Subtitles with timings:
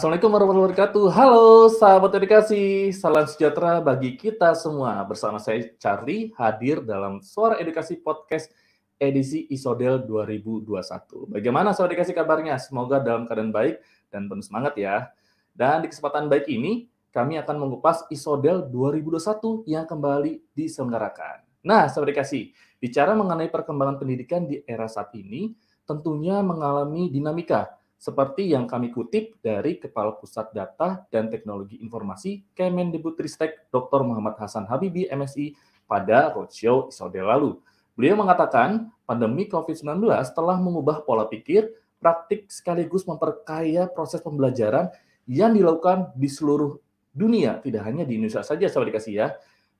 [0.00, 1.06] Assalamualaikum warahmatullahi wabarakatuh.
[1.12, 4.96] Halo sahabat edukasi, salam sejahtera bagi kita semua.
[5.04, 8.48] Bersama saya Charlie hadir dalam Suara Edukasi Podcast
[8.96, 11.28] edisi Isodel 2021.
[11.28, 12.56] Bagaimana sahabat edukasi kabarnya?
[12.56, 15.12] Semoga dalam keadaan baik dan penuh semangat ya.
[15.52, 21.44] Dan di kesempatan baik ini, kami akan mengupas Isodel 2021 yang kembali diselenggarakan.
[21.60, 25.52] Nah, sahabat edukasi, bicara mengenai perkembangan pendidikan di era saat ini,
[25.84, 33.68] tentunya mengalami dinamika seperti yang kami kutip dari Kepala Pusat Data dan Teknologi Informasi Kemendikbudristek
[33.68, 34.08] Dr.
[34.08, 35.52] Muhammad Hasan Habibi MSI
[35.84, 37.60] pada roadshow Isode lalu.
[37.92, 40.00] Beliau mengatakan pandemi COVID-19
[40.32, 44.88] telah mengubah pola pikir, praktik sekaligus memperkaya proses pembelajaran
[45.28, 46.80] yang dilakukan di seluruh
[47.12, 49.28] dunia, tidak hanya di Indonesia saja, sahabat dikasih ya.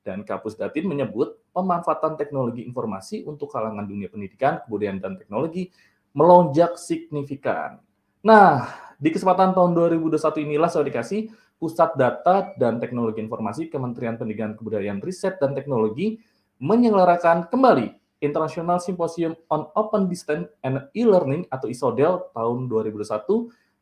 [0.05, 5.73] Dan Kapus Datin menyebut pemanfaatan teknologi informasi untuk kalangan dunia pendidikan, kebudayaan, dan teknologi
[6.13, 7.81] melonjak signifikan.
[8.21, 8.69] Nah,
[9.01, 15.01] di kesempatan tahun 2021 inilah saya dikasih Pusat Data dan Teknologi Informasi Kementerian Pendidikan Kebudayaan
[15.01, 16.21] Riset dan Teknologi
[16.61, 23.09] menyelenggarakan kembali International Symposium on Open Distance and E-Learning atau ISODEL tahun 2021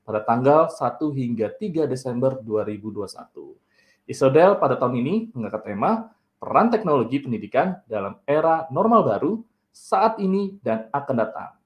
[0.07, 3.59] pada tanggal 1 hingga 3 Desember 2021.
[4.07, 9.33] ISODEL pada tahun ini mengangkat tema peran teknologi pendidikan dalam era normal baru
[9.75, 11.58] saat ini dan akan datang.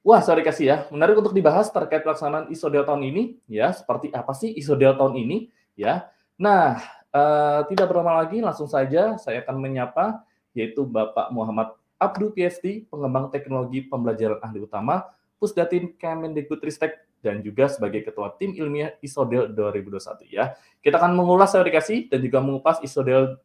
[0.00, 0.76] Wah, sorry kasih ya.
[0.88, 3.68] Menarik untuk dibahas terkait pelaksanaan ISODEL tahun ini, ya.
[3.76, 6.08] Seperti apa sih ISODEL tahun ini, ya.
[6.40, 6.80] Nah,
[7.12, 10.24] uh, tidak berlama lagi, langsung saja saya akan menyapa,
[10.56, 15.04] yaitu Bapak Muhammad Abdul PhD, pengembang teknologi pembelajaran ahli utama,
[15.36, 20.56] Pusdatin Kemendikbudristek, dan juga sebagai Ketua Tim Ilmiah ISODEL 2021, ya.
[20.80, 23.36] Kita akan mengulas dikasih dan juga mengupas ISODEL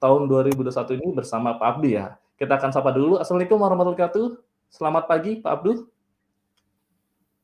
[0.00, 2.16] tahun 2021 ini bersama Pak Abdi, ya.
[2.40, 3.20] Kita akan sapa dulu.
[3.20, 4.26] Assalamualaikum warahmatullahi wabarakatuh.
[4.72, 5.97] Selamat pagi, Pak Abdul.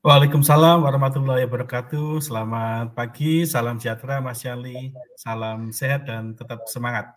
[0.04, 2.20] Waalaikumsalam warahmatullahi wabarakatuh.
[2.20, 4.92] Selamat pagi, salam sejahtera Mas Yali.
[5.16, 7.16] Salam sehat dan tetap semangat.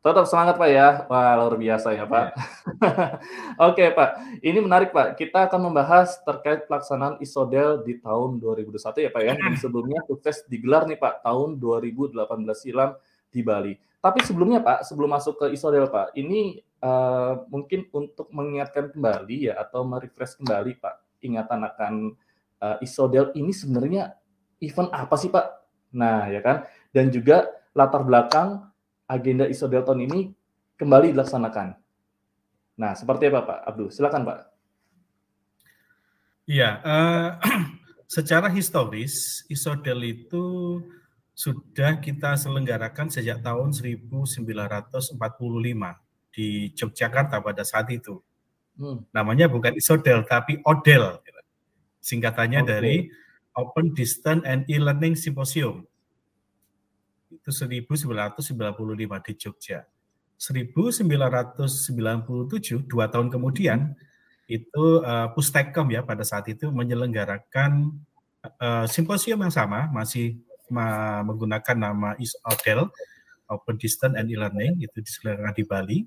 [0.00, 1.04] Tetap semangat Pak ya.
[1.12, 2.32] Wah, luar biasa ya Pak.
[2.32, 2.32] Ya.
[3.68, 5.20] Oke Pak, ini menarik Pak.
[5.20, 9.36] Kita akan membahas terkait pelaksanaan ISODEL di tahun 2021 ya Pak ya.
[9.36, 12.16] Yang sebelumnya sukses digelar nih Pak tahun 2018
[12.56, 12.96] silam
[13.28, 13.76] di Bali.
[14.00, 19.60] Tapi sebelumnya Pak, sebelum masuk ke ISODEL Pak, ini uh, mungkin untuk mengingatkan kembali ya
[19.60, 21.94] atau merefresh kembali Pak ingatan akan
[22.62, 24.14] uh, Isodel ini sebenarnya
[24.62, 25.46] event apa sih Pak?
[25.98, 26.64] Nah ya kan,
[26.94, 28.70] dan juga latar belakang
[29.10, 30.30] agenda Isodel tahun ini
[30.78, 31.74] kembali dilaksanakan.
[32.78, 33.90] Nah seperti apa Pak Abdul?
[33.90, 34.38] Silakan Pak.
[36.46, 37.28] Iya, uh,
[38.14, 40.78] secara historis Isodel itu
[41.32, 45.16] sudah kita selenggarakan sejak tahun 1945
[46.32, 48.20] di Yogyakarta pada saat itu.
[48.76, 49.04] Hmm.
[49.12, 51.20] Namanya bukan isodel tapi odel,
[52.02, 52.68] singkatannya okay.
[52.68, 52.94] dari
[53.54, 55.86] Open Distance and E-Learning Symposium.
[57.32, 59.86] Itu 1995 di Jogja.
[60.36, 63.94] 1997, dua tahun kemudian,
[64.50, 67.94] itu uh, Pustekom ya pada saat itu menyelenggarakan
[68.58, 70.42] uh, simposium yang sama, masih
[71.22, 72.90] menggunakan nama ISODEL,
[73.46, 75.98] Open Distance and E-Learning, itu diselenggarakan di Bali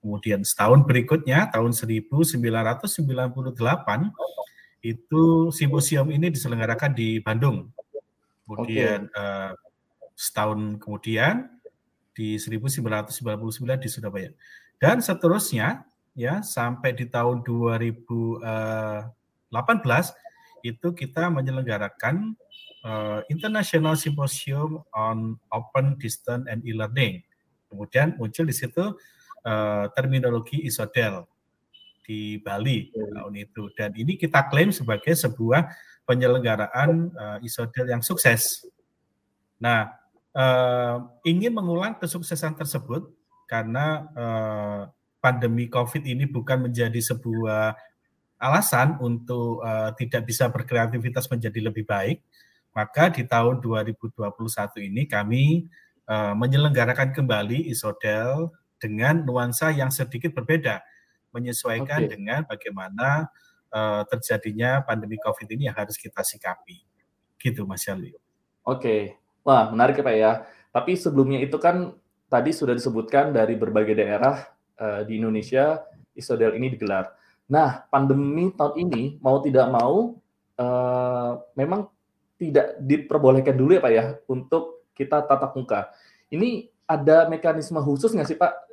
[0.00, 2.40] Kemudian setahun berikutnya tahun 1998
[4.80, 7.68] itu simposium ini diselenggarakan di Bandung.
[8.48, 9.20] Kemudian okay.
[9.20, 9.52] uh, eh,
[10.16, 11.46] setahun kemudian
[12.16, 14.30] di 1999 di Surabaya.
[14.80, 15.84] Dan seterusnya
[16.16, 19.00] ya sampai di tahun 2018 eh,
[20.60, 22.36] itu kita menyelenggarakan
[22.84, 27.22] uh, International Symposium on Open Distance and E-Learning.
[27.70, 28.96] Kemudian muncul di situ
[29.46, 31.24] uh, terminologi isodel
[32.10, 33.14] di Bali hmm.
[33.14, 35.70] tahun itu dan ini kita klaim sebagai sebuah
[36.02, 38.66] penyelenggaraan uh, isodel yang sukses.
[39.62, 39.94] Nah,
[40.34, 43.06] uh, ingin mengulang kesuksesan tersebut
[43.46, 44.80] karena uh,
[45.22, 47.78] pandemi COVID ini bukan menjadi sebuah
[48.42, 52.26] alasan untuk uh, tidak bisa berkreativitas menjadi lebih baik,
[52.74, 54.18] maka di tahun 2021
[54.82, 55.70] ini kami
[56.10, 60.80] uh, menyelenggarakan kembali isodel dengan nuansa yang sedikit berbeda,
[61.30, 62.10] menyesuaikan okay.
[62.10, 63.30] dengan bagaimana
[63.70, 66.82] uh, terjadinya pandemi COVID ini yang harus kita sikapi.
[67.40, 68.12] Gitu, Mas Yali.
[68.12, 68.20] Oke,
[68.66, 69.00] okay.
[69.46, 70.32] wah menarik ya Pak ya.
[70.70, 71.96] Tapi sebelumnya itu kan
[72.30, 74.46] tadi sudah disebutkan dari berbagai daerah
[74.78, 75.82] uh, di Indonesia
[76.14, 77.10] Isodel ini digelar.
[77.50, 80.14] Nah, pandemi tahun ini mau tidak mau
[80.54, 81.90] uh, memang
[82.38, 85.90] tidak diperbolehkan dulu ya Pak ya untuk kita tatap muka.
[86.30, 88.69] Ini ada mekanisme khusus nggak sih Pak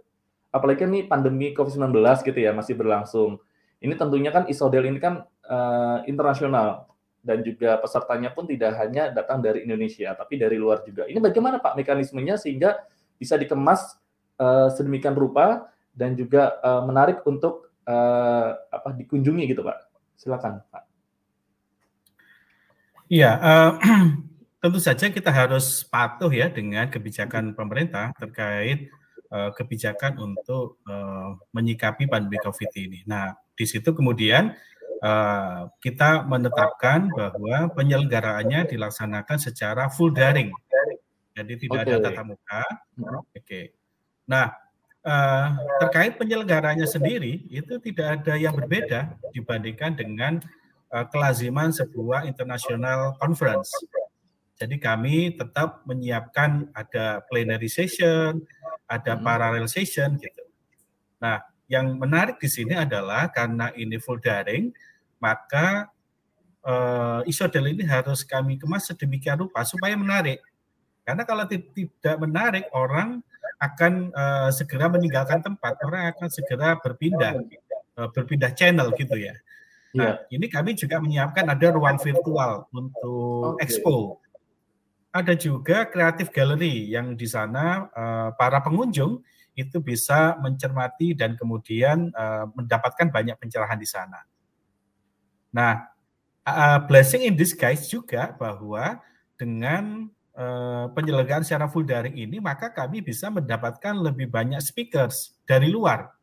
[0.58, 1.94] apalagi kan nih pandemi COVID-19
[2.26, 3.38] gitu ya masih berlangsung.
[3.78, 6.90] Ini tentunya kan isodel ini kan uh, internasional.
[7.28, 11.04] dan juga pesertanya pun tidak hanya datang dari Indonesia, tapi dari luar juga.
[11.12, 12.80] Ini bagaimana Pak mekanismenya sehingga
[13.20, 14.00] bisa dikemas
[14.40, 19.78] uh, sedemikian rupa dan juga uh, menarik untuk uh, apa dikunjungi gitu Pak?
[20.16, 20.84] Silakan Pak.
[23.12, 23.72] Iya, uh,
[24.64, 28.88] tentu saja kita harus patuh ya dengan kebijakan pemerintah terkait
[29.32, 33.00] uh, kebijakan untuk uh, menyikapi pandemi COVID ini.
[33.08, 34.54] Nah, di situ kemudian
[35.02, 40.52] uh, kita menetapkan bahwa penyelenggaraannya dilaksanakan secara full daring,
[41.38, 41.94] jadi tidak okay.
[41.94, 42.64] ada tatap muka.
[42.98, 43.22] Oke.
[43.46, 43.66] Okay.
[44.26, 44.50] Nah,
[45.06, 45.48] uh,
[45.86, 50.42] terkait penyelenggaranya sendiri itu tidak ada yang berbeda dibandingkan dengan
[50.90, 53.70] uh, kelaziman sebuah international conference.
[54.58, 58.42] Jadi kami tetap menyiapkan ada plenary session,
[58.88, 59.24] ada hmm.
[59.24, 60.44] parallel session gitu.
[61.20, 64.72] Nah, yang menarik di sini adalah karena ini full daring,
[65.20, 65.92] maka
[66.64, 70.40] uh, isodel ini harus kami kemas sedemikian rupa supaya menarik.
[71.04, 73.24] Karena kalau tidak menarik, orang
[73.60, 77.40] akan uh, segera meninggalkan tempat, orang akan segera berpindah,
[77.96, 79.36] uh, berpindah channel gitu ya.
[79.96, 80.36] Nah, yeah.
[80.36, 83.64] ini kami juga menyiapkan ada ruang virtual untuk okay.
[83.66, 84.20] expo.
[85.18, 89.26] Ada juga kreatif gallery yang di sana uh, para pengunjung
[89.58, 94.22] itu bisa mencermati dan kemudian uh, mendapatkan banyak pencerahan di sana.
[95.50, 95.90] Nah,
[96.46, 99.02] uh, blessing in disguise juga bahwa
[99.34, 100.06] dengan
[100.38, 106.14] uh, penyelenggaraan secara full daring ini, maka kami bisa mendapatkan lebih banyak speakers dari luar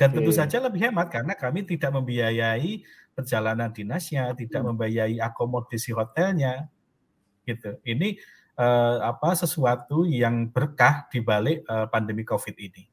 [0.00, 2.80] dan tentu saja lebih hemat karena kami tidak membiayai
[3.12, 4.68] perjalanan dinasnya, tidak hmm.
[4.72, 6.72] membiayai akomodasi hotelnya,
[7.46, 7.78] gitu.
[7.82, 8.18] Ini
[8.58, 12.84] eh, apa sesuatu yang berkah di balik eh, pandemi COVID ini.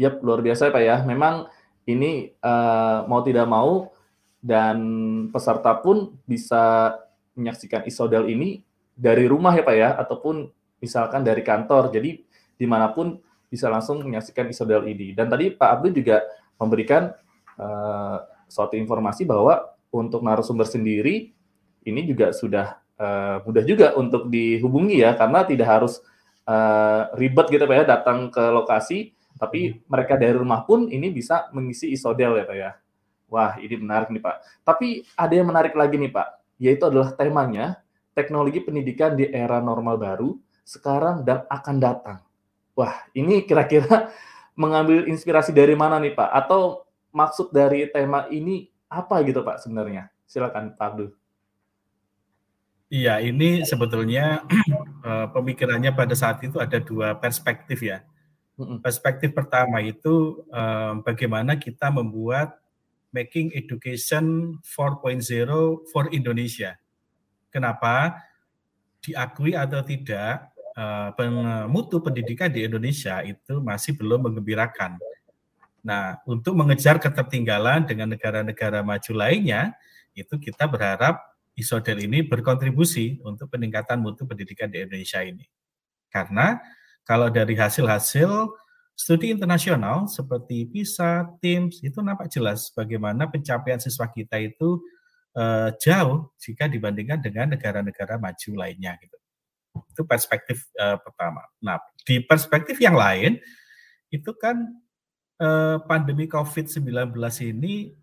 [0.00, 0.96] Yap, luar biasa Pak ya.
[1.04, 1.48] Memang
[1.84, 3.92] ini eh, mau tidak mau
[4.42, 4.78] dan
[5.30, 6.96] peserta pun bisa
[7.38, 10.50] menyaksikan isodel ini dari rumah ya Pak ya, ataupun
[10.82, 11.94] misalkan dari kantor.
[11.94, 12.24] Jadi
[12.58, 13.18] di mana pun
[13.52, 15.12] bisa langsung menyaksikan isodel ini.
[15.12, 16.24] Dan tadi Pak Abdul juga
[16.56, 17.12] memberikan
[17.60, 18.16] uh,
[18.48, 21.36] suatu informasi bahwa untuk narasumber sendiri
[21.86, 26.02] ini juga sudah uh, mudah juga untuk dihubungi ya karena tidak harus
[26.46, 29.12] uh, ribet gitu Pak ya datang ke lokasi
[29.42, 29.90] tapi hmm.
[29.90, 32.70] mereka dari rumah pun ini bisa mengisi isodel ya Pak ya.
[33.32, 34.36] Wah, ini menarik nih Pak.
[34.62, 36.28] Tapi ada yang menarik lagi nih Pak,
[36.60, 37.80] yaitu adalah temanya
[38.12, 40.36] teknologi pendidikan di era normal baru
[40.68, 42.18] sekarang dan akan datang.
[42.76, 44.12] Wah, ini kira-kira
[44.62, 46.28] mengambil inspirasi dari mana nih Pak?
[46.28, 50.12] Atau maksud dari tema ini apa gitu Pak sebenarnya?
[50.28, 51.08] Silakan Pak Abdul.
[52.92, 54.44] Iya, ini sebetulnya
[55.08, 58.04] eh, pemikirannya pada saat itu ada dua perspektif ya.
[58.84, 62.60] Perspektif pertama itu eh, bagaimana kita membuat
[63.16, 65.24] making education 4.0
[65.88, 66.76] for Indonesia.
[67.48, 68.20] Kenapa?
[69.04, 74.96] Diakui atau tidak, uh, mutu pendidikan di Indonesia itu masih belum mengembirakan.
[75.82, 79.74] Nah, untuk mengejar ketertinggalan dengan negara-negara maju lainnya,
[80.14, 85.44] itu kita berharap ISODEL ini berkontribusi untuk peningkatan mutu pendidikan di Indonesia ini.
[86.08, 86.56] Karena
[87.04, 88.52] kalau dari hasil-hasil
[88.92, 94.80] studi internasional seperti PISA, TIMSS, itu nampak jelas bagaimana pencapaian siswa kita itu
[95.36, 98.96] uh, jauh jika dibandingkan dengan negara-negara maju lainnya.
[99.00, 99.16] Gitu.
[99.92, 101.44] Itu perspektif uh, pertama.
[101.64, 103.40] Nah, di perspektif yang lain
[104.12, 104.60] itu kan
[105.40, 107.16] uh, pandemi COVID-19
[107.48, 108.01] ini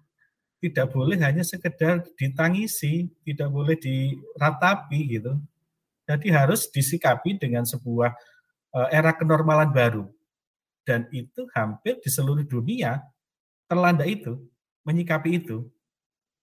[0.59, 5.39] tidak boleh hanya sekedar ditangisi, tidak boleh diratapi gitu.
[6.03, 8.11] Jadi harus disikapi dengan sebuah
[8.75, 10.05] uh, era kenormalan baru.
[10.83, 12.99] Dan itu hampir di seluruh dunia
[13.69, 14.41] terlanda itu,
[14.83, 15.69] menyikapi itu.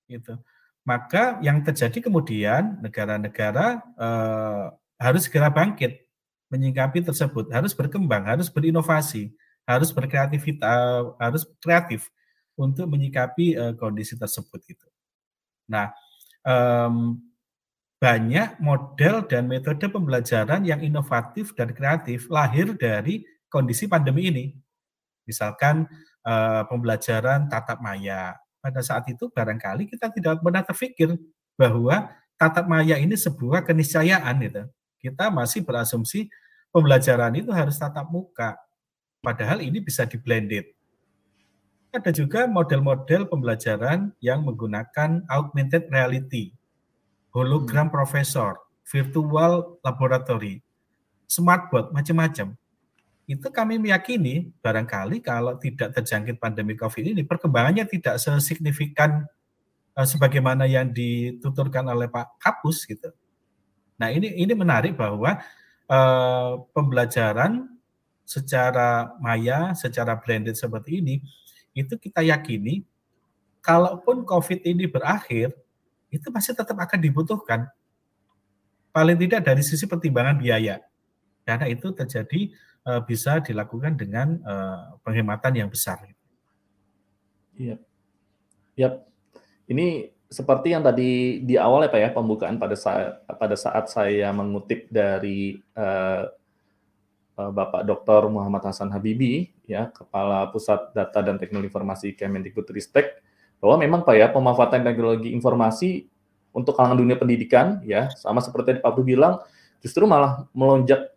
[0.06, 0.38] Gitu.
[0.86, 4.64] Maka yang terjadi kemudian negara-negara eh,
[5.02, 6.06] harus segera bangkit
[6.46, 9.34] menyingkapi tersebut, harus berkembang, harus berinovasi,
[9.66, 12.06] harus berkreativitas, harus kreatif
[12.56, 14.88] untuk menyikapi uh, kondisi tersebut itu.
[15.68, 15.92] Nah,
[16.42, 17.20] um,
[17.96, 24.44] banyak model dan metode pembelajaran yang inovatif dan kreatif lahir dari kondisi pandemi ini.
[25.24, 25.88] Misalkan
[26.24, 28.36] uh, pembelajaran tatap maya.
[28.60, 31.14] Pada saat itu barangkali kita tidak pernah terpikir
[31.54, 34.66] bahwa tatap maya ini sebuah keniscayaan gitu
[35.06, 36.26] kita masih berasumsi
[36.74, 38.58] pembelajaran itu harus tatap muka.
[39.22, 40.75] Padahal ini bisa di blended.
[41.96, 46.52] Ada juga model-model pembelajaran yang menggunakan augmented reality,
[47.32, 47.96] hologram hmm.
[47.96, 50.60] profesor, virtual laboratory,
[51.24, 52.52] smartboard, macam-macam.
[53.24, 59.24] Itu kami meyakini barangkali kalau tidak terjangkit pandemi COVID ini, perkembangannya tidak sesignifikan
[59.96, 63.08] uh, sebagaimana yang dituturkan oleh Pak Kapus gitu.
[63.96, 65.40] Nah ini ini menarik bahwa
[65.88, 67.72] uh, pembelajaran
[68.28, 71.24] secara maya, secara blended seperti ini,
[71.76, 72.88] itu kita yakini,
[73.60, 75.52] kalaupun COVID ini berakhir,
[76.08, 77.68] itu masih tetap akan dibutuhkan.
[78.96, 80.80] Paling tidak dari sisi pertimbangan biaya,
[81.44, 82.56] karena itu terjadi
[82.88, 86.00] uh, bisa dilakukan dengan uh, penghematan yang besar.
[87.52, 87.76] Iya,
[88.72, 89.04] yep.
[89.68, 94.32] Ini seperti yang tadi di awal ya Pak ya pembukaan pada saat pada saat saya
[94.32, 96.26] mengutip dari uh,
[97.36, 98.32] Bapak Dr.
[98.32, 103.20] Muhammad Hasan Habibi ya Kepala Pusat Data dan Teknologi Informasi Kemendikbudristek
[103.60, 106.08] bahwa memang Pak ya pemanfaatan teknologi informasi
[106.56, 109.44] untuk kalangan dunia pendidikan ya sama seperti yang Pak Bu bilang
[109.84, 111.12] justru malah melonjak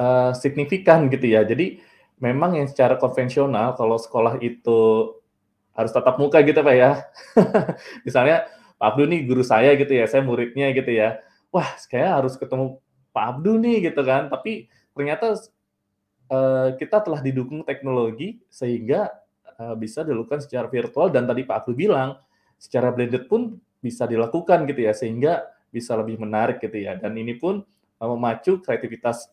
[0.00, 1.44] uh, signifikan gitu ya.
[1.44, 1.84] Jadi
[2.16, 5.12] memang yang secara konvensional kalau sekolah itu
[5.76, 6.90] harus tatap muka gitu Pak ya.
[8.06, 8.48] Misalnya
[8.80, 11.20] Pak Abdu nih guru saya gitu ya, saya muridnya gitu ya.
[11.52, 12.80] Wah, saya harus ketemu
[13.12, 14.32] Pak Abdu nih gitu kan.
[14.32, 15.36] Tapi ternyata
[16.28, 19.12] uh, kita telah didukung teknologi sehingga
[19.58, 22.16] uh, bisa dilakukan secara virtual dan tadi Pak Abdu bilang
[22.56, 26.96] secara blended pun bisa dilakukan gitu ya sehingga bisa lebih menarik gitu ya.
[26.96, 27.64] Dan ini pun
[28.00, 29.32] uh, memacu kreativitas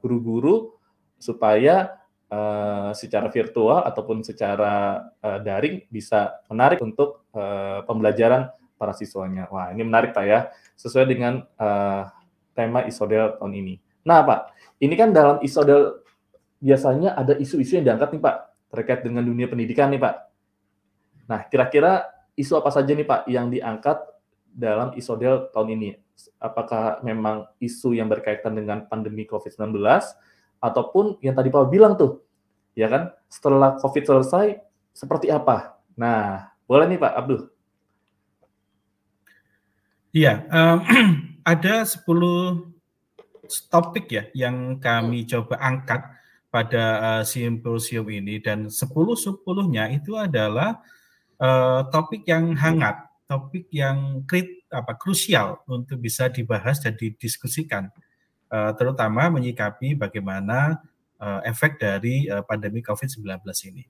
[0.00, 0.72] guru-guru
[1.20, 8.48] supaya uh, secara virtual ataupun secara uh, daring bisa menarik untuk uh, pembelajaran
[8.80, 9.50] para siswanya.
[9.52, 12.08] Wah, ini menarik Pak ya, sesuai dengan uh,
[12.56, 13.74] tema Isodel tahun ini.
[14.08, 14.40] Nah Pak,
[14.80, 16.00] ini kan dalam Isodel
[16.60, 18.36] biasanya ada isu-isu yang diangkat nih Pak,
[18.70, 20.14] terkait dengan dunia pendidikan nih Pak.
[21.26, 23.98] Nah, kira-kira isu apa saja nih Pak yang diangkat
[24.52, 25.88] dalam Isodel tahun ini?
[26.36, 29.80] Apakah memang isu yang berkaitan dengan pandemi COVID-19
[30.60, 32.20] ataupun yang tadi Pak bilang tuh,
[32.76, 34.60] ya kan, setelah COVID selesai,
[34.92, 35.80] seperti apa?
[35.96, 37.40] Nah, boleh nih Pak Abdul.
[40.12, 40.78] Iya, um,
[41.52, 42.04] ada 10
[43.70, 46.19] topik ya yang kami coba angkat
[46.50, 50.82] pada uh, simposium ini dan 10 sepuluhnya itu adalah
[51.38, 57.90] uh, topik yang hangat, topik yang krit apa krusial untuk bisa dibahas dan didiskusikan
[58.50, 60.82] uh, terutama menyikapi bagaimana
[61.22, 63.86] uh, efek dari uh, pandemi COVID-19 ini.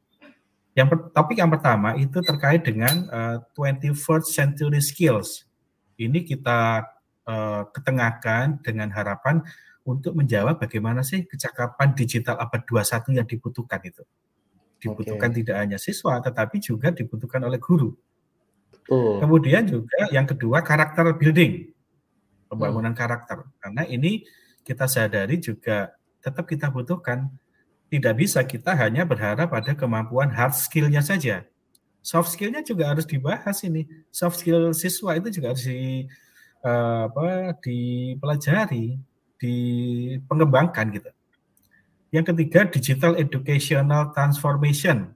[0.77, 5.49] Yang topik yang pertama itu terkait dengan uh, 21st century skills.
[5.99, 6.87] Ini kita
[7.27, 9.45] uh, ketengahkan dengan harapan
[9.85, 14.05] untuk menjawab bagaimana sih kecakapan digital abad 21 yang dibutuhkan itu.
[14.81, 15.45] Dibutuhkan okay.
[15.45, 17.93] tidak hanya siswa tetapi juga dibutuhkan oleh guru.
[18.91, 19.21] Oh.
[19.21, 21.69] Kemudian juga yang kedua karakter building.
[22.51, 23.01] Pembangunan hmm.
[23.01, 23.39] karakter.
[23.63, 24.27] Karena ini
[24.67, 27.31] kita sadari juga tetap kita butuhkan.
[27.91, 31.43] Tidak bisa kita hanya berharap pada kemampuan hard skill-nya saja.
[32.01, 33.85] Soft skill-nya juga harus dibahas ini.
[34.15, 36.07] Soft skill siswa itu juga harus di,
[36.65, 38.99] uh, apa, dipelajari,
[39.41, 41.11] dipengembangkan gitu.
[42.11, 45.15] Yang ketiga, digital educational transformation.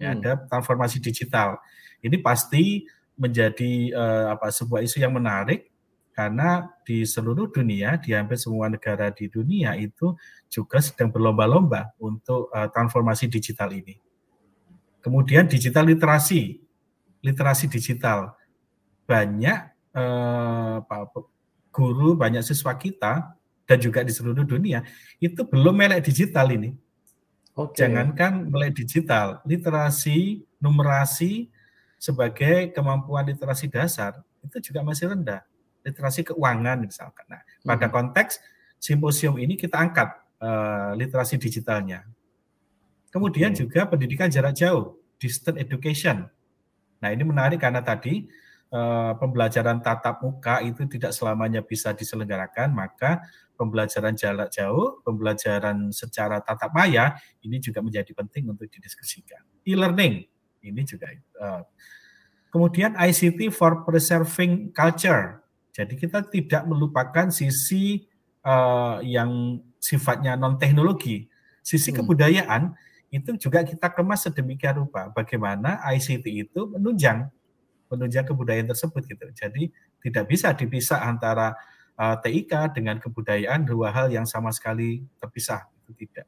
[0.00, 0.16] Ya, hmm.
[0.22, 1.60] ada transformasi digital.
[2.00, 2.88] Ini pasti
[3.20, 5.68] menjadi uh, apa sebuah isu yang menarik
[6.16, 10.16] karena di seluruh dunia, di hampir semua negara di dunia itu
[10.48, 14.00] juga sedang berlomba-lomba untuk uh, transformasi digital ini.
[15.00, 16.60] Kemudian digital literasi,
[17.24, 18.36] literasi digital.
[19.08, 20.82] Banyak uh,
[21.70, 24.82] guru, banyak siswa kita dan juga di seluruh dunia
[25.22, 26.74] itu belum melek digital ini.
[27.54, 27.86] Okay.
[27.86, 31.50] Jangankan melek digital, literasi, numerasi
[32.00, 35.44] sebagai kemampuan literasi dasar itu juga masih rendah
[35.84, 37.24] literasi keuangan misalkan.
[37.28, 37.94] Nah, pada hmm.
[37.94, 38.40] konteks
[38.80, 40.08] simposium ini kita angkat
[40.40, 42.04] uh, literasi digitalnya.
[43.10, 43.66] Kemudian okay.
[43.66, 46.28] juga pendidikan jarak jauh, distant education.
[47.00, 48.28] Nah, ini menarik karena tadi
[48.72, 53.22] uh, pembelajaran tatap muka itu tidak selamanya bisa diselenggarakan, maka
[53.54, 59.44] pembelajaran jarak jauh, pembelajaran secara tatap maya ini juga menjadi penting untuk didiskusikan.
[59.68, 60.24] E-learning
[60.64, 61.62] ini juga uh,
[62.50, 65.38] Kemudian ICT for preserving culture.
[65.70, 68.02] Jadi kita tidak melupakan sisi
[68.42, 71.30] uh, yang sifatnya non teknologi,
[71.62, 72.02] sisi hmm.
[72.02, 72.62] kebudayaan
[73.14, 75.14] itu juga kita kemas sedemikian rupa.
[75.14, 77.30] Bagaimana ICT itu menunjang
[77.90, 79.26] menunjang kebudayaan tersebut gitu.
[79.34, 79.68] Jadi
[80.00, 81.58] tidak bisa dipisah antara
[81.98, 86.26] uh, eh, TIK dengan kebudayaan dua hal yang sama sekali terpisah itu tidak.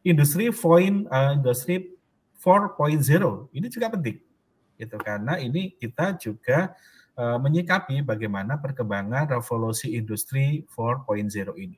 [0.00, 1.94] Industri point uh, industri
[2.40, 3.04] 4.0
[3.52, 4.16] ini juga penting
[4.80, 6.72] gitu karena ini kita juga
[7.20, 11.76] Eh, menyikapi bagaimana perkembangan revolusi industri 4.0 ini.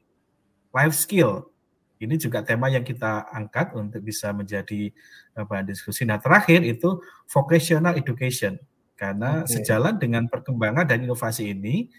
[0.70, 1.50] Life skill
[1.98, 4.94] ini juga tema yang kita angkat untuk bisa menjadi
[5.34, 6.06] bahan diskusi.
[6.06, 8.54] Nah, terakhir itu vocational education.
[8.94, 9.58] Karena okay.
[9.58, 11.90] sejalan dengan perkembangan dan inovasi ini,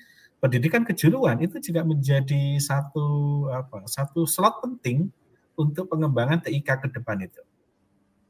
[0.43, 3.07] pendidikan kejuruan itu juga menjadi satu
[3.47, 5.07] apa satu slot penting
[5.55, 7.41] untuk pengembangan TIK ke depan itu.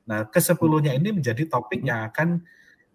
[0.04, 2.44] Nah, kesepuluhnya ini menjadi topik yang akan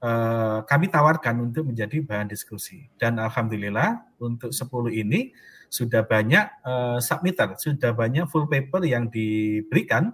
[0.05, 2.87] uh, kami tawarkan untuk menjadi bahan diskusi.
[3.01, 5.33] Dan alhamdulillah untuk 10 ini
[5.69, 10.13] sudah banyak uh, submitter, sudah banyak full paper yang diberikan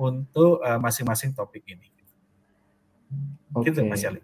[0.00, 1.99] untuk uh, masing-masing topik ini.
[3.50, 3.82] Oke, okay.
[3.82, 4.14] Mas Oke,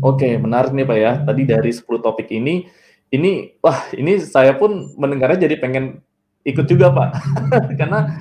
[0.00, 1.12] okay, menarik nih Pak ya.
[1.20, 2.64] Tadi dari 10 topik ini
[3.12, 6.00] ini wah ini saya pun mendengarnya jadi pengen
[6.44, 7.10] ikut juga Pak.
[7.80, 8.20] Karena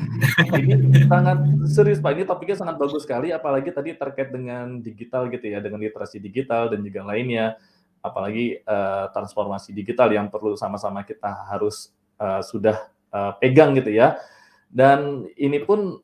[0.55, 2.12] ini sangat serius Pak.
[2.15, 6.72] Ini topiknya sangat bagus sekali apalagi tadi terkait dengan digital gitu ya dengan literasi digital
[6.72, 7.55] dan juga lainnya.
[8.03, 14.19] Apalagi uh, transformasi digital yang perlu sama-sama kita harus uh, sudah uh, pegang gitu ya.
[14.67, 16.03] Dan ini pun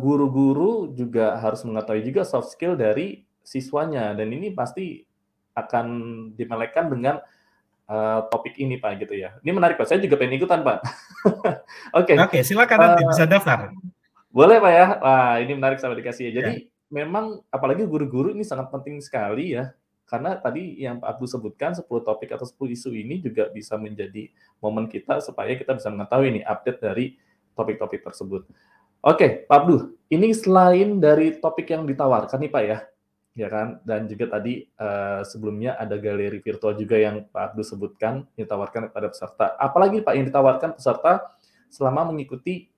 [0.00, 5.06] guru-guru uh, juga harus mengetahui juga soft skill dari siswanya dan ini pasti
[5.54, 5.86] akan
[6.34, 7.22] dimelekkan dengan
[7.90, 9.34] uh, topik ini Pak gitu ya.
[9.42, 9.90] Ini menarik Pak.
[9.90, 10.78] Saya juga pengen ikutan Pak.
[11.98, 12.14] Oke.
[12.14, 13.74] Oke, okay, silakan uh, nanti bisa daftar.
[14.30, 14.86] Boleh Pak ya.
[15.02, 16.32] Wah, ini menarik sama dikasih ya.
[16.42, 16.66] Jadi ya.
[16.90, 19.74] memang apalagi guru-guru ini sangat penting sekali ya.
[20.06, 24.26] Karena tadi yang Pak Abdul sebutkan 10 topik atau 10 isu ini juga bisa menjadi
[24.58, 27.14] momen kita supaya kita bisa mengetahui nih update dari
[27.54, 28.42] topik-topik tersebut.
[29.00, 32.78] Oke, Pak Abdul, ini selain dari topik yang ditawarkan nih Pak ya,
[33.32, 33.80] ya kan?
[33.80, 39.08] Dan juga tadi uh, sebelumnya ada galeri virtual juga yang Pak Abdul sebutkan ditawarkan kepada
[39.08, 39.46] peserta.
[39.56, 41.32] Apalagi Pak yang ditawarkan peserta
[41.72, 42.68] selama mengikuti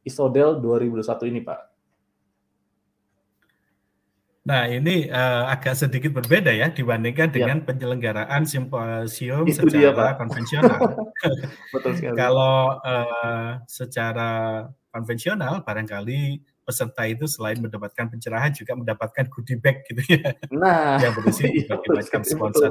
[0.00, 1.69] ISODEL 2021 ini Pak?
[4.40, 7.34] Nah, ini uh, agak sedikit berbeda ya dibandingkan ya.
[7.44, 10.80] dengan penyelenggaraan simposium Itu secara dia, konvensional.
[11.76, 12.16] Betul sekali.
[12.16, 14.30] Kalau uh, secara
[14.88, 20.32] konvensional barangkali peserta itu selain mendapatkan pencerahan juga mendapatkan goodie bag gitu ya.
[20.48, 22.70] Nah, yang berisi iya, berbagai macam sponsor.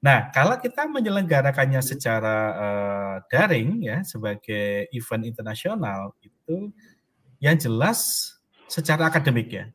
[0.00, 6.72] Nah, kalau kita menyelenggarakannya secara uh, daring ya sebagai event internasional itu
[7.42, 8.32] yang jelas
[8.70, 9.66] secara akademik ya.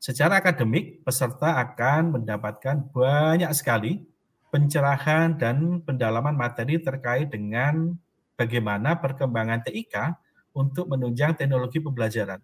[0.00, 4.00] Secara akademik peserta akan mendapatkan banyak sekali
[4.48, 7.92] pencerahan dan pendalaman materi terkait dengan
[8.32, 10.16] bagaimana perkembangan TIK
[10.56, 12.40] untuk menunjang teknologi pembelajaran.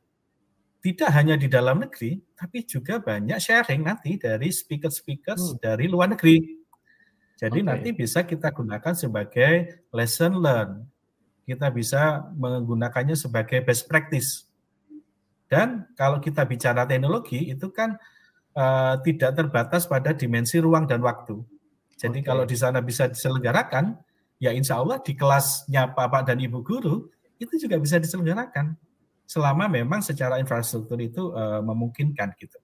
[0.84, 5.56] Tidak hanya di dalam negeri, tapi juga banyak sharing nanti dari speaker-speaker hmm.
[5.58, 6.38] dari luar negeri.
[7.40, 7.68] Jadi okay.
[7.68, 10.84] nanti bisa kita gunakan sebagai lesson learn.
[11.42, 14.45] Kita bisa menggunakannya sebagai best practice.
[15.46, 17.94] Dan kalau kita bicara teknologi, itu kan
[18.58, 21.38] uh, tidak terbatas pada dimensi ruang dan waktu.
[21.96, 22.26] Jadi okay.
[22.26, 23.96] kalau di sana bisa diselenggarakan,
[24.42, 28.76] ya insya Allah di kelasnya Bapak dan Ibu Guru, itu juga bisa diselenggarakan
[29.26, 32.58] selama memang secara infrastruktur itu uh, memungkinkan gitu.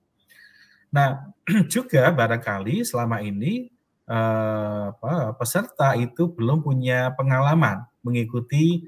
[0.92, 1.32] Nah,
[1.74, 3.72] juga barangkali selama ini
[4.06, 8.86] uh, apa, peserta itu belum punya pengalaman mengikuti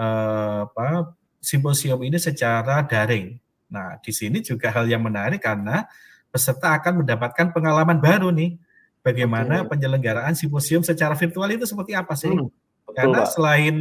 [0.00, 3.34] uh, apa, simposium ini secara daring.
[3.66, 5.82] Nah, di sini juga hal yang menarik karena
[6.30, 8.56] peserta akan mendapatkan pengalaman baru nih.
[9.02, 9.74] Bagaimana okay.
[9.74, 12.30] penyelenggaraan simposium secara virtual itu seperti apa sih?
[12.30, 12.46] Hmm,
[12.86, 13.30] betul, karena Pak.
[13.34, 13.76] selain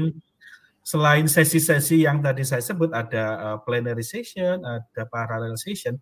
[0.81, 6.01] selain sesi-sesi yang tadi saya sebut ada uh, plenary session, ada parallel session,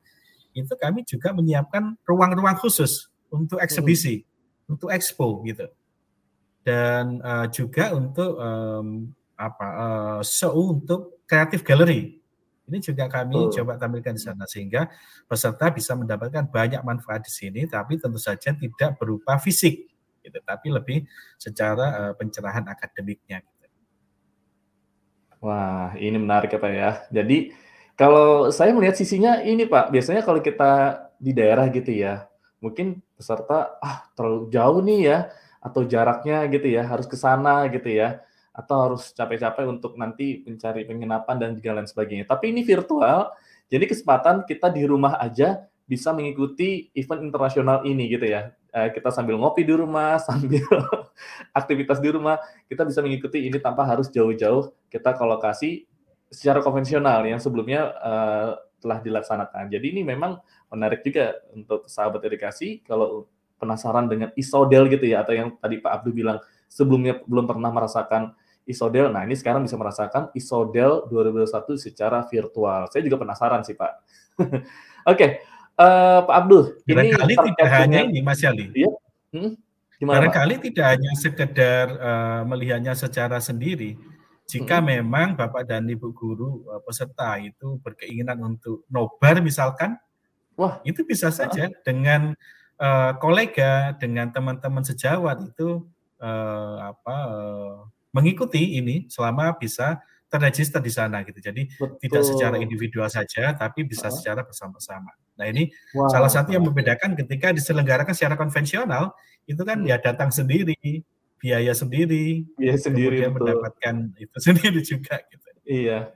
[0.56, 4.72] itu kami juga menyiapkan ruang-ruang khusus untuk eksebisi, hmm.
[4.72, 5.68] untuk expo gitu.
[6.64, 12.18] Dan uh, juga untuk um, apa uh, show untuk kreatif gallery.
[12.70, 13.50] Ini juga kami oh.
[13.50, 14.90] coba tampilkan di sana sehingga
[15.26, 19.90] peserta bisa mendapatkan banyak manfaat di sini, tapi tentu saja tidak berupa fisik,
[20.22, 20.98] gitu, tapi lebih
[21.42, 23.42] secara uh, pencerahan akademiknya.
[25.42, 26.92] Wah, ini menarik ya Pak ya.
[27.10, 27.56] Jadi
[27.98, 32.30] kalau saya melihat sisinya ini Pak, biasanya kalau kita di daerah gitu ya,
[32.62, 35.18] mungkin peserta ah terlalu jauh nih ya,
[35.58, 38.22] atau jaraknya gitu ya, harus ke sana gitu ya,
[38.60, 42.28] atau harus capek-capek untuk nanti mencari penginapan dan juga lain sebagainya.
[42.28, 43.32] Tapi ini virtual,
[43.72, 49.10] jadi kesempatan kita di rumah aja bisa mengikuti event internasional ini gitu ya eh, kita
[49.10, 50.66] sambil ngopi di rumah, sambil
[51.56, 52.38] aktivitas di rumah,
[52.70, 55.70] kita bisa mengikuti ini tanpa harus jauh-jauh kita ke lokasi
[56.30, 59.66] secara konvensional yang sebelumnya uh, telah dilaksanakan.
[59.74, 60.38] Jadi ini memang
[60.70, 63.26] menarik juga untuk sahabat edukasi kalau
[63.58, 68.38] penasaran dengan isodel gitu ya atau yang tadi Pak Abdul bilang sebelumnya belum pernah merasakan
[68.70, 69.10] isodel.
[69.10, 72.86] Nah, ini sekarang bisa merasakan isodel 2021 secara virtual.
[72.94, 73.92] Saya juga penasaran sih, Pak.
[74.40, 74.62] Oke.
[75.10, 75.32] okay.
[75.80, 78.68] Uh, Pak Abdul, ini tidak hanya ini Mas Yali.
[78.76, 78.92] Iya.
[79.32, 79.56] Hmm?
[79.96, 80.64] Gimana, barangkali Pak?
[80.68, 83.96] tidak hanya sekedar uh, melihatnya secara sendiri.
[84.44, 84.86] Jika hmm.
[84.92, 89.96] memang Bapak dan Ibu guru uh, peserta itu berkeinginan untuk nobar misalkan,
[90.60, 91.76] wah itu bisa saja uh.
[91.88, 92.36] dengan
[92.76, 95.88] uh, kolega dengan teman-teman sejawat itu
[96.20, 97.78] uh, apa uh,
[98.14, 101.42] mengikuti ini selama bisa terregister di sana gitu.
[101.42, 101.98] Jadi Betul.
[102.06, 105.10] tidak secara individual saja, tapi bisa secara bersama-sama.
[105.42, 106.08] Nah ini wow.
[106.14, 109.18] salah satu yang membedakan ketika diselenggarakan secara konvensional
[109.50, 111.02] itu kan ya datang sendiri,
[111.42, 115.50] biaya sendiri, biaya sendiri, kemudian mendapatkan itu sendiri juga gitu.
[115.66, 116.14] Iya.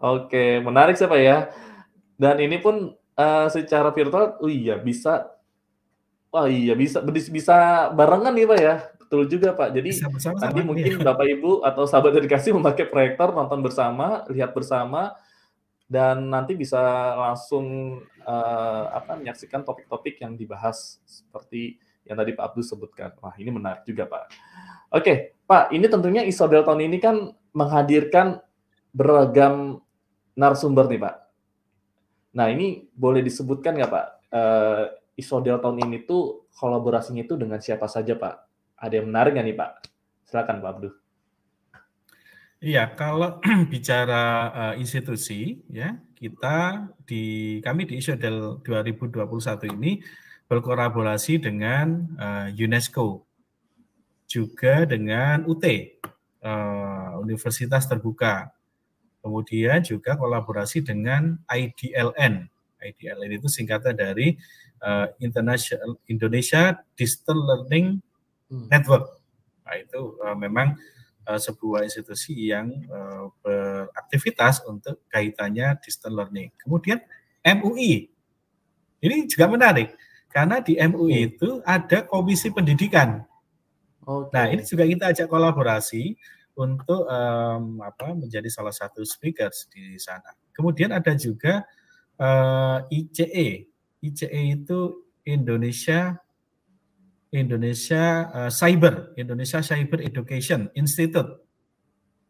[0.00, 1.48] Oke, menarik sih Pak ya.
[2.20, 5.32] Dan ini pun uh, secara virtual, oh iya bisa,
[6.32, 8.76] oh iya bisa bisa barengan nih Pak ya.
[9.10, 9.74] Betul juga Pak.
[9.74, 11.02] Jadi bersama nanti mungkin ya.
[11.02, 15.18] Bapak Ibu atau sahabat dedikasi memakai proyektor nonton bersama, lihat bersama,
[15.90, 16.78] dan nanti bisa
[17.18, 23.10] langsung uh, apa menyaksikan topik-topik yang dibahas seperti yang tadi Pak Abdul sebutkan.
[23.18, 24.30] Wah ini menarik juga Pak.
[24.94, 28.38] Oke Pak, ini tentunya Isodel tahun ini kan menghadirkan
[28.94, 29.82] beragam
[30.38, 31.16] narasumber nih Pak.
[32.38, 34.86] Nah ini boleh disebutkan nggak Pak, uh,
[35.18, 38.49] Isodel tahun ini tuh kolaborasinya itu dengan siapa saja Pak?
[38.80, 39.70] Ada yang menarik nggak nih Pak?
[40.24, 40.92] Silakan Pak Abdul.
[42.60, 43.40] Iya, kalau
[43.72, 50.00] bicara uh, institusi ya, kita di kami di Isodel 2021 ini
[50.48, 53.24] berkolaborasi dengan uh, UNESCO
[54.24, 55.64] juga dengan UT
[56.42, 58.50] uh, Universitas Terbuka
[59.20, 62.48] Kemudian juga kolaborasi dengan IDLN.
[62.80, 64.32] IDLN itu singkatan dari
[64.80, 68.00] uh, International Indonesia Digital Learning.
[68.50, 69.22] Network.
[69.62, 70.74] Nah, itu uh, memang
[71.30, 76.50] uh, sebuah institusi yang uh, beraktivitas untuk kaitannya digital learning.
[76.58, 76.98] Kemudian
[77.46, 78.10] MUI.
[79.00, 79.96] Ini juga menarik
[80.28, 81.28] karena di MUI hmm.
[81.34, 83.24] itu ada komisi pendidikan.
[84.00, 84.30] Okay.
[84.34, 86.18] Nah, ini juga kita ajak kolaborasi
[86.58, 90.34] untuk um, apa menjadi salah satu speakers di sana.
[90.52, 91.64] Kemudian ada juga
[92.20, 93.70] uh, ICE.
[94.00, 96.20] ICE itu Indonesia
[97.30, 101.46] Indonesia uh, Cyber Indonesia Cyber Education Institute.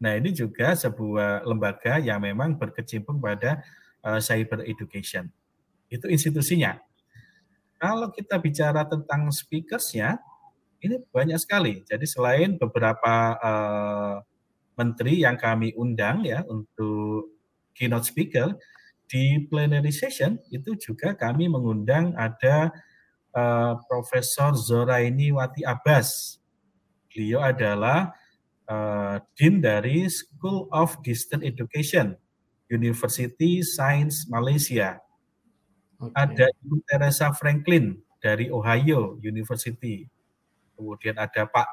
[0.01, 3.61] Nah ini juga sebuah lembaga yang memang berkecimpung pada
[4.01, 5.29] uh, cyber education.
[5.89, 6.81] Itu institusinya.
[7.77, 10.17] Kalau kita bicara tentang speakersnya,
[10.81, 11.85] ini banyak sekali.
[11.85, 14.15] Jadi selain beberapa uh,
[14.77, 17.37] menteri yang kami undang ya untuk
[17.77, 18.57] keynote speaker
[19.05, 22.73] di plenary session itu juga kami mengundang ada
[23.35, 26.39] uh, Profesor Zoraini Wati Abbas.
[27.11, 28.15] Beliau adalah
[28.67, 32.15] uh, Dean dari School of Distance Education,
[32.71, 34.99] University Science Malaysia.
[35.99, 36.13] Okay.
[36.15, 40.07] Ada Ibu Teresa Franklin dari Ohio University
[40.81, 41.69] Kemudian ada Pak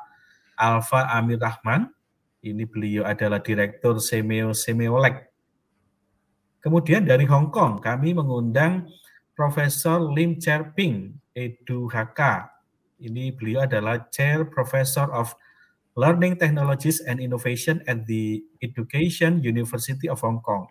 [0.53, 1.89] Alfa Amir Rahman,
[2.45, 5.33] ini beliau adalah Direktur Semeo Semeolek.
[6.61, 8.85] Kemudian dari Hong Kong, kami mengundang
[9.33, 12.51] Profesor Lim Cherping, Edu HK.
[12.99, 15.39] Ini beliau adalah Chair Professor of
[15.95, 20.67] Learning Technologies and Innovation at the Education University of Hong Kong.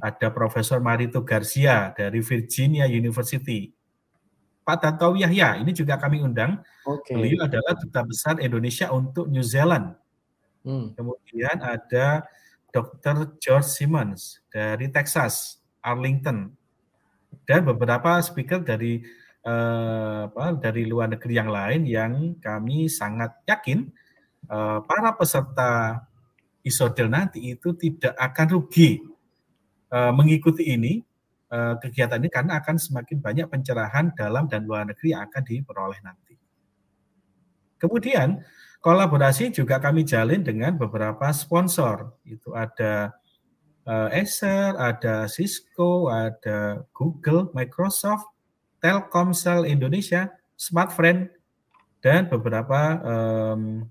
[0.00, 3.68] Ada Profesor Marito Garcia dari Virginia University.
[4.64, 6.60] Pak Tantowi Yahya, ini juga kami undang.
[6.84, 7.16] Okay.
[7.16, 9.96] Beliau adalah duta besar Indonesia untuk New Zealand.
[10.64, 10.92] Hmm.
[10.92, 12.24] Kemudian ada
[12.68, 13.40] Dr.
[13.40, 16.52] George Simmons dari Texas, Arlington,
[17.48, 19.00] dan beberapa speaker dari
[19.48, 23.88] uh, apa, dari luar negeri yang lain yang kami sangat yakin
[24.52, 26.04] uh, para peserta
[26.60, 29.00] isodel nanti itu tidak akan rugi
[29.88, 31.08] uh, mengikuti ini
[31.48, 35.96] Eh, kegiatan ini karena akan semakin banyak pencerahan dalam dan luar negeri yang akan diperoleh
[36.04, 36.36] nanti.
[37.80, 38.44] Kemudian
[38.84, 42.20] kolaborasi juga kami jalin dengan beberapa sponsor.
[42.28, 43.16] Itu ada
[43.88, 48.28] Acer, ada Cisco, ada Google, Microsoft,
[48.78, 51.30] Telkomsel Indonesia, Smartfriend,
[51.98, 53.86] dan beberapa um,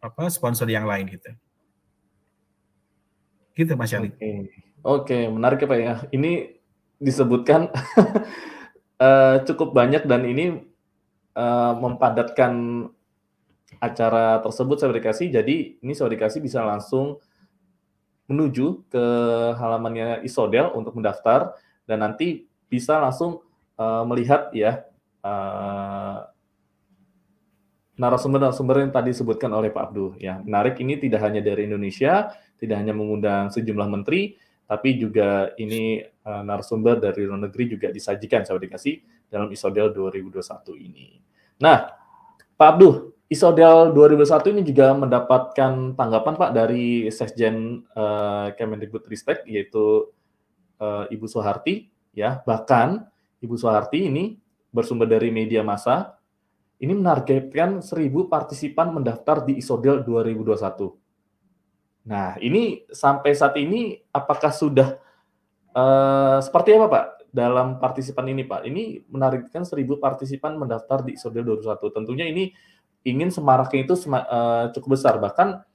[0.00, 1.30] apa sponsor yang lain gitu.
[3.54, 4.12] Gitu Mas Yali.
[4.12, 4.50] Okay.
[4.84, 5.94] Oke, menarik ya Pak ya.
[6.12, 6.60] Ini
[7.00, 7.72] disebutkan
[9.00, 10.60] uh, cukup banyak dan ini
[11.32, 12.84] uh, mempadatkan
[13.80, 15.32] acara tersebut saya dikasih.
[15.32, 17.16] Jadi ini saya dikasih bisa langsung
[18.28, 19.04] menuju ke
[19.56, 23.44] halamannya Isodel untuk mendaftar dan nanti bisa langsung
[23.78, 24.84] uh, melihat ya
[25.24, 26.26] uh,
[27.94, 30.18] narasumber-narasumber yang tadi disebutkan oleh Pak Abdul.
[30.18, 34.34] Ya, menarik ini tidak hanya dari Indonesia, tidak hanya mengundang sejumlah menteri,
[34.66, 38.98] tapi juga ini uh, narasumber dari luar negeri juga disajikan saya dikasih
[39.30, 40.42] dalam Isodel 2021
[40.78, 41.22] ini.
[41.62, 41.86] Nah,
[42.54, 50.10] Pak Abduh, Isodel 2021 ini juga mendapatkan tanggapan Pak dari Sekjen uh, Kemendikbudristek yaitu
[50.78, 52.40] uh, Ibu Soeharti ya.
[52.46, 53.04] Bahkan
[53.44, 54.38] Ibu Soeharti ini
[54.70, 56.16] bersumber dari media massa,
[56.82, 60.90] ini menargetkan 1000 partisipan mendaftar di ISODEL 2021.
[62.04, 64.98] Nah, ini sampai saat ini apakah sudah
[65.72, 68.66] uh, seperti apa Pak dalam partisipan ini Pak?
[68.68, 71.96] Ini menargetkan 1000 partisipan mendaftar di ISODEL 2021.
[71.96, 72.52] Tentunya ini
[73.04, 75.16] ingin semaraknya itu uh, cukup besar.
[75.16, 75.73] Bahkan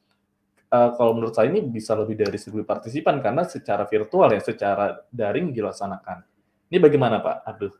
[0.69, 5.03] uh, kalau menurut saya ini bisa lebih dari 1000 partisipan karena secara virtual ya, secara
[5.09, 6.23] daring dilaksanakan.
[6.69, 7.73] Ini bagaimana Pak Abdul?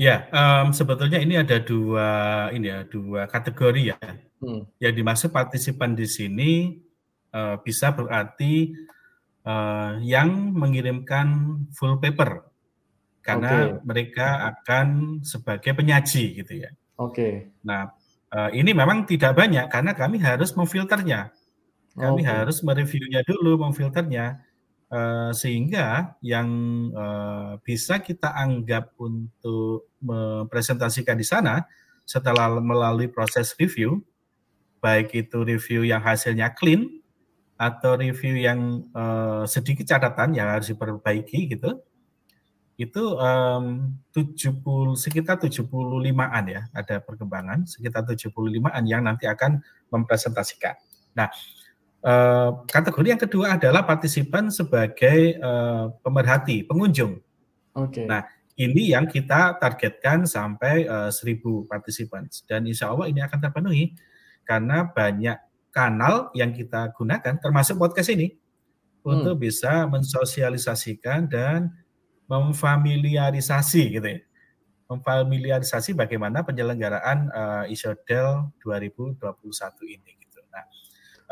[0.00, 3.98] Ya, um, sebetulnya ini ada dua ini ya, dua kategori ya.
[4.42, 4.66] Hmm.
[4.82, 6.50] Yang dimaksud partisipan di sini
[7.30, 8.74] uh, bisa berarti
[9.46, 12.42] uh, yang mengirimkan full paper
[13.22, 13.86] karena okay.
[13.86, 16.70] mereka akan sebagai penyaji gitu ya.
[16.98, 17.14] Oke.
[17.14, 17.32] Okay.
[17.62, 17.94] Nah,
[18.32, 21.30] uh, ini memang tidak banyak karena kami harus memfilternya.
[21.92, 22.32] Kami okay.
[22.32, 24.40] harus mereviewnya dulu, memfilternya
[24.92, 26.48] Eh, sehingga yang
[26.92, 31.64] uh, bisa kita anggap untuk mempresentasikan di sana
[32.04, 34.04] setelah melalui proses review,
[34.84, 37.00] baik itu review yang hasilnya clean
[37.56, 41.80] atau review yang uh, sedikit catatan yang harus diperbaiki gitu,
[42.80, 44.62] itu um, 70
[44.96, 49.60] sekitar 75-an ya ada perkembangan sekitar 75-an yang nanti akan
[49.92, 50.74] mempresentasikan.
[51.12, 51.28] Nah,
[52.02, 57.22] Eh, kategori yang kedua adalah partisipan sebagai uh, pemerhati, pengunjung.
[57.78, 58.02] Oke.
[58.02, 58.06] Okay.
[58.10, 58.26] Nah,
[58.58, 63.94] ini yang kita targetkan sampai uh, eh, 1000 partisipan dan insya Allah ini akan terpenuhi
[64.42, 65.38] karena banyak
[65.70, 69.06] kanal yang kita gunakan termasuk podcast ini hmm.
[69.06, 71.70] untuk bisa mensosialisasikan dan
[72.28, 74.20] memfamiliarisasi gitu ya.
[74.90, 79.18] Memfamiliarisasi bagaimana penyelenggaraan uh, ISODEL 2021
[79.88, 80.22] ini.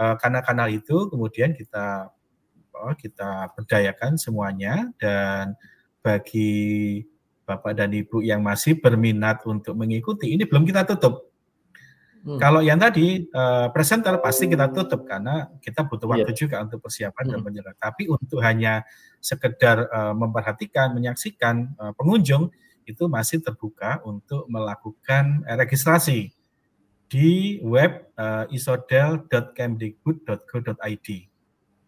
[0.00, 2.08] Eh, karena kanal itu kemudian kita
[2.96, 5.52] kita berdayakan semuanya dan
[6.00, 7.04] bagi
[7.44, 11.29] Bapak dan Ibu yang masih berminat untuk mengikuti ini belum kita tutup.
[12.20, 12.36] Hmm.
[12.36, 16.12] Kalau yang tadi uh, presenter pasti kita tutup karena kita butuh iya.
[16.20, 16.36] waktu yeah.
[16.36, 17.32] juga untuk persiapan hmm.
[17.32, 17.80] dan penjelasan.
[17.80, 18.84] Tapi untuk hanya
[19.24, 22.52] sekedar uh, memperhatikan, menyaksikan uh, pengunjung
[22.84, 26.28] itu masih terbuka untuk melakukan registrasi
[27.08, 31.08] di web uh, isodel.kemdikbud.go.id.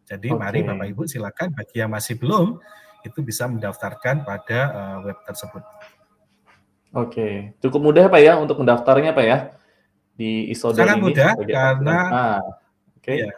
[0.02, 0.40] Jadi okay.
[0.40, 2.58] mari Bapak Ibu silakan bagi yang masih belum
[3.04, 5.62] itu bisa mendaftarkan pada uh, web tersebut.
[6.92, 9.56] Oke, cukup mudah Pak ya untuk mendaftarnya Pak ya
[10.16, 11.04] di Isodel Sangat ini.
[11.04, 12.40] mudah karena ah,
[12.96, 13.02] oke.
[13.02, 13.16] Okay.
[13.24, 13.32] Ya.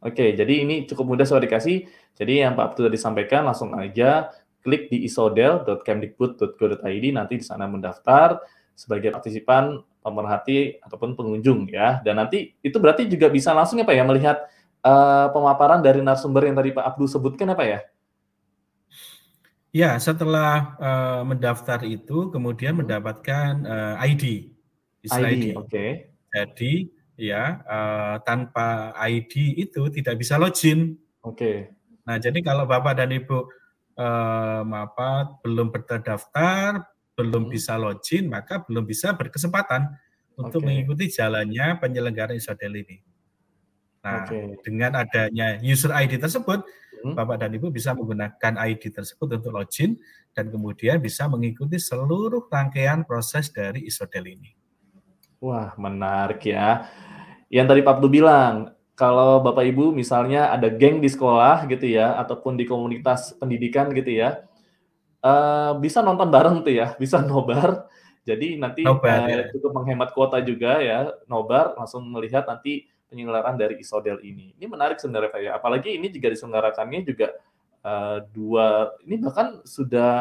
[0.00, 1.84] Oke, jadi ini cukup mudah saya dikasih.
[2.16, 4.32] Jadi yang Pak Abdul tadi sampaikan langsung aja
[4.64, 8.40] klik di isodel.kemdikbud.go.id nanti di sana mendaftar
[8.72, 12.00] sebagai partisipan, pemerhati ataupun pengunjung ya.
[12.00, 14.40] Dan nanti itu berarti juga bisa langsung ya Pak ya melihat
[14.80, 17.80] uh, pemaparan dari narasumber yang tadi Pak Abdul sebutkan ya Pak ya.
[19.70, 22.80] Ya, setelah uh, mendaftar itu kemudian hmm.
[22.82, 24.50] mendapatkan uh, ID,
[25.06, 25.54] ID.
[25.54, 25.70] Oke.
[25.70, 25.90] Okay.
[26.30, 26.72] Jadi
[27.14, 30.98] ya uh, tanpa ID itu tidak bisa login.
[31.22, 31.38] Oke.
[31.38, 31.56] Okay.
[32.02, 33.38] Nah, jadi kalau Bapak dan Ibu
[33.94, 37.52] uh, apa belum terdaftar, belum hmm.
[37.54, 39.86] bisa login, maka belum bisa berkesempatan
[40.34, 40.66] untuk okay.
[40.66, 42.98] mengikuti jalannya penyelenggaraan Isodel ini.
[44.00, 44.56] Nah, okay.
[44.64, 46.64] dengan adanya user ID tersebut,
[47.02, 47.16] hmm.
[47.16, 49.96] Bapak dan Ibu bisa menggunakan ID tersebut untuk login
[50.36, 54.50] dan kemudian bisa mengikuti seluruh rangkaian proses dari Isodel ini.
[55.40, 56.84] Wah, menarik ya.
[57.48, 62.20] Yang tadi Pak Abdu bilang, kalau Bapak Ibu misalnya ada geng di sekolah gitu ya,
[62.20, 64.44] ataupun di komunitas pendidikan gitu ya,
[65.24, 67.88] uh, bisa nonton bareng tuh ya, bisa nobar.
[68.28, 69.48] Jadi nanti nobar, uh, ya.
[69.48, 74.54] cukup menghemat kuota juga ya, nobar langsung melihat nanti penyelenggaraan dari Isodel ini.
[74.54, 75.50] Ini menarik sebenarnya Pak ya.
[75.58, 77.34] Apalagi ini juga diselenggarakannya juga
[77.82, 80.14] uh, dua ini bahkan sudah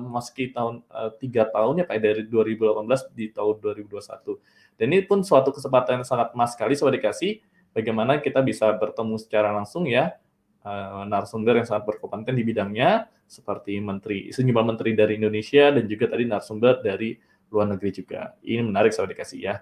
[0.00, 4.80] meski tahun uh, tiga tahun ya Pak dari 2018 di tahun 2021.
[4.80, 7.38] Dan ini pun suatu kesempatan yang sangat emas sekali saya dikasih
[7.76, 10.16] bagaimana kita bisa bertemu secara langsung ya
[10.64, 16.10] uh, narasumber yang sangat berkompeten di bidangnya seperti menteri sejumlah menteri dari Indonesia dan juga
[16.10, 17.14] tadi narasumber dari
[17.54, 18.34] luar negeri juga.
[18.42, 19.54] Ini menarik saya dikasih ya.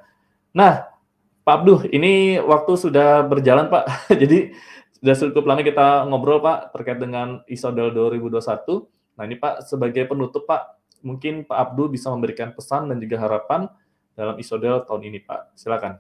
[0.57, 1.02] Nah,
[1.43, 3.85] Pak Abduh, ini waktu sudah berjalan Pak.
[4.23, 4.55] Jadi
[5.03, 8.87] sudah cukup lama kita ngobrol Pak terkait dengan ISODEL 2021.
[9.19, 13.67] Nah ini Pak sebagai penutup Pak, mungkin Pak Abdul bisa memberikan pesan dan juga harapan
[14.15, 15.59] dalam ISODEL tahun ini Pak.
[15.59, 15.99] Silakan.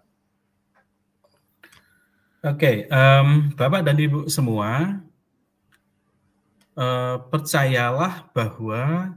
[2.43, 5.03] Oke, okay, um, Bapak dan Ibu semua,
[6.79, 9.15] uh, percayalah bahwa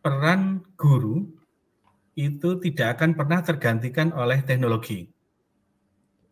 [0.00, 1.28] peran guru
[2.16, 5.11] itu tidak akan pernah tergantikan oleh teknologi.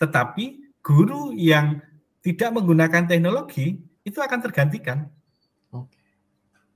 [0.00, 1.78] Tetapi guru yang
[2.24, 5.08] tidak menggunakan teknologi itu akan tergantikan.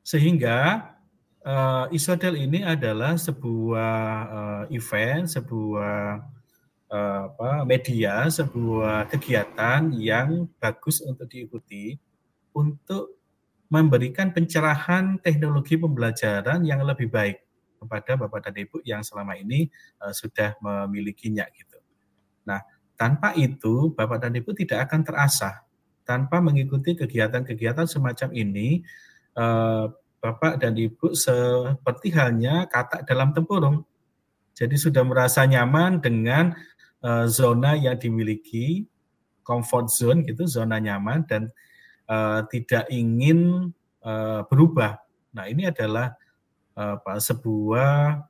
[0.05, 0.93] Sehingga
[1.41, 3.97] uh, Isodel ini adalah sebuah
[4.29, 6.21] uh, event, sebuah
[6.93, 11.97] uh, apa, media, sebuah kegiatan yang bagus untuk diikuti
[12.53, 13.17] untuk
[13.73, 17.41] memberikan pencerahan teknologi pembelajaran yang lebih baik
[17.81, 19.73] kepada Bapak dan Ibu yang selama ini
[20.05, 21.81] uh, sudah memilikinya gitu.
[22.45, 22.61] Nah,
[22.95, 25.67] tanpa itu Bapak dan Ibu tidak akan terasah
[26.05, 28.85] tanpa mengikuti kegiatan-kegiatan semacam ini
[29.35, 29.87] eh,
[30.25, 33.85] Bapak dan Ibu seperti halnya kata dalam tempurung.
[34.57, 36.57] Jadi sudah merasa nyaman dengan
[37.05, 38.89] uh, zona yang dimiliki,
[39.45, 41.53] comfort zone gitu, zona nyaman dan
[42.09, 43.69] uh, tidak ingin
[44.53, 45.01] berubah.
[45.33, 46.13] Nah ini adalah
[47.01, 48.21] sebuah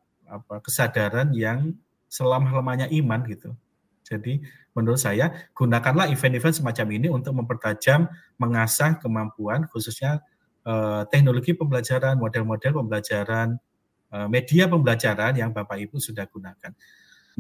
[0.63, 1.75] kesadaran yang
[2.07, 3.59] selama-lamanya iman gitu.
[4.05, 4.45] Jadi
[4.77, 8.05] menurut saya gunakanlah event-event semacam ini untuk mempertajam,
[8.37, 10.21] mengasah kemampuan khususnya
[10.69, 13.57] eh, teknologi pembelajaran, model-model pembelajaran,
[14.13, 16.73] eh, media pembelajaran yang Bapak Ibu sudah gunakan.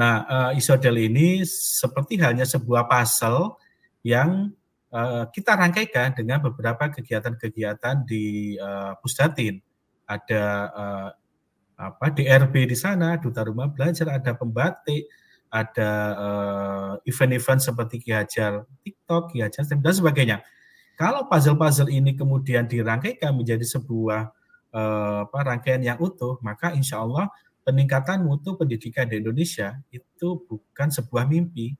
[0.00, 3.60] Nah, eh, isodel ini seperti halnya sebuah puzzle
[4.00, 4.48] yang
[4.88, 9.60] eh, kita rangkaikan dengan beberapa kegiatan-kegiatan di eh, Pusdatin.
[10.04, 11.10] Ada eh,
[11.74, 15.10] apa DRB di sana, duta rumah belajar, ada pembatik,
[15.54, 20.42] ada uh, event-event seperti Ki Hajar TikTok, Ki Hajar dan sebagainya.
[20.98, 24.34] Kalau puzzle-puzzle ini kemudian dirangkaikan menjadi sebuah
[24.74, 27.30] uh, apa, rangkaian yang utuh, maka insya Allah
[27.62, 31.78] peningkatan mutu pendidikan di Indonesia itu bukan sebuah mimpi,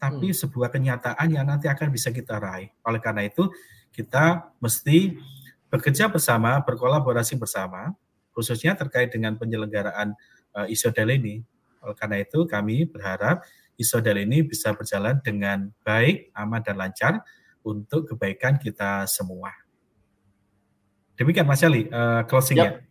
[0.00, 0.40] tapi hmm.
[0.40, 2.72] sebuah kenyataan yang nanti akan bisa kita raih.
[2.88, 3.52] Oleh karena itu,
[3.92, 5.16] kita mesti
[5.68, 7.92] bekerja bersama, berkolaborasi bersama,
[8.32, 10.12] khususnya terkait dengan penyelenggaraan
[10.56, 11.46] uh, ISODEL ini,
[11.84, 13.44] oleh karena itu kami berharap
[13.76, 17.20] ISODEL ini bisa berjalan dengan baik, aman, dan lancar
[17.66, 19.50] untuk kebaikan kita semua.
[21.14, 22.82] Demikian Mas Ali, uh, closingnya.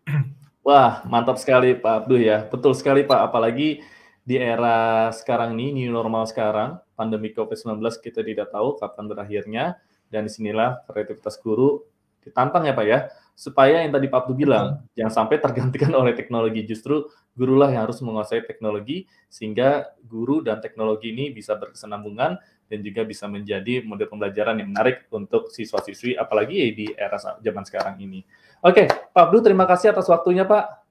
[0.68, 2.48] Wah, mantap sekali Pak Abduh ya.
[2.48, 3.84] Betul sekali Pak, apalagi
[4.24, 9.64] di era sekarang ini, new normal sekarang, pandemi COVID-19 kita tidak tahu kapan berakhirnya,
[10.08, 11.84] dan di sinilah kreativitas guru
[12.24, 13.00] ditantang ya Pak ya
[13.34, 14.96] supaya yang tadi Pak Abdu bilang hmm.
[14.96, 21.10] jangan sampai tergantikan oleh teknologi justru gurulah yang harus menguasai teknologi sehingga guru dan teknologi
[21.10, 22.38] ini bisa berkesinambungan
[22.70, 27.98] dan juga bisa menjadi model pembelajaran yang menarik untuk siswa-siswi apalagi di era zaman sekarang
[28.02, 28.26] ini.
[28.64, 30.86] Oke, Pak Abdu terima kasih atas waktunya Pak.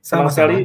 [0.00, 0.32] Sama, -sama.
[0.32, 0.58] sekali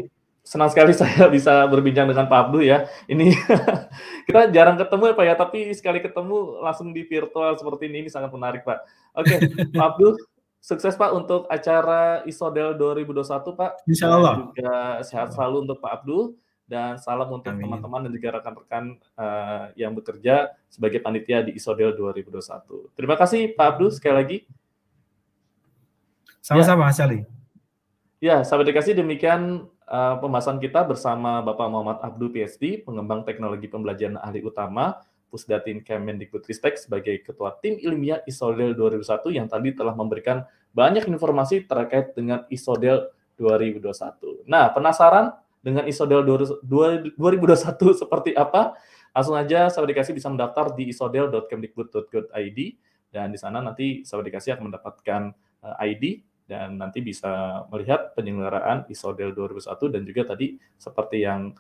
[0.44, 2.86] senang sekali saya bisa berbincang dengan Pak Abdu ya.
[3.08, 3.32] Ini
[4.28, 8.10] kita jarang ketemu ya Pak ya, tapi sekali ketemu langsung di virtual seperti ini, ini
[8.12, 8.80] sangat menarik Pak.
[9.18, 9.36] Oke,
[9.72, 10.20] Pak Abdu,
[10.64, 13.72] sukses Pak untuk acara Isodel 2021 Pak.
[13.84, 14.34] Insya Allah.
[14.40, 14.74] Dan juga
[15.04, 20.56] sehat selalu untuk Pak Abdu dan salam untuk teman-teman dan juga rekan-rekan uh, yang bekerja
[20.72, 22.96] sebagai panitia di Isodel 2021.
[22.96, 24.38] Terima kasih Pak Abdu sekali lagi.
[26.40, 27.04] Sama-sama, ya.
[27.04, 27.20] Ali.
[28.24, 34.16] Ya, sahabat dikasih demikian uh, pembahasan kita bersama Bapak Muhammad Abdul PhD, pengembang teknologi pembelajaran
[34.24, 41.10] ahli utama Pusdatin Kemendikbudristek sebagai Ketua Tim Ilmiah ISODEL 2001 yang tadi telah memberikan banyak
[41.10, 43.10] informasi terkait dengan ISODEL
[43.42, 44.46] 2021.
[44.46, 45.34] Nah, penasaran
[45.66, 46.22] dengan ISODEL
[46.62, 47.18] 2021
[48.06, 48.78] seperti apa?
[49.10, 52.60] Langsung aja sahabat dikasih bisa mendaftar di isodel.kemdikbud.go.id
[53.14, 55.22] dan di sana nanti sahabat dikasih akan mendapatkan
[55.66, 56.04] eh, ID
[56.50, 61.54] dan nanti bisa melihat penyelenggaraan ISODEL 2001 dan juga tadi seperti yang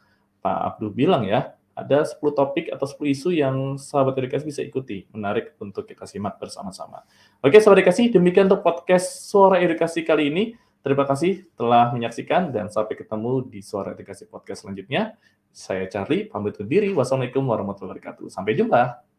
[0.43, 5.09] Pak Abdul bilang ya, ada 10 topik atau 10 isu yang sahabat edukasi bisa ikuti.
[5.09, 7.01] Menarik untuk kita simak bersama-sama.
[7.41, 10.43] Oke, sahabat edukasi, demikian untuk podcast Suara Edukasi kali ini.
[10.83, 15.15] Terima kasih telah menyaksikan dan sampai ketemu di Suara Edukasi Podcast selanjutnya.
[15.53, 16.89] Saya Charlie, pamit undur diri.
[16.91, 18.27] Wassalamualaikum warahmatullahi wabarakatuh.
[18.29, 19.12] Sampai jumpa.